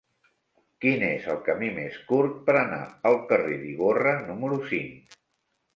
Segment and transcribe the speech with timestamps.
[0.85, 5.19] Quin és el camí més curt per anar al carrer d'Ivorra número cinc?